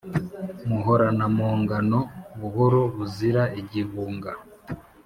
Muhoranampongano 0.69 1.99
Buhoro 2.39 2.81
buzira 2.95 3.43
igihunga 3.59 4.31